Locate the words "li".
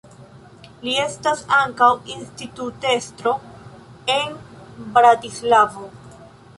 0.85-0.95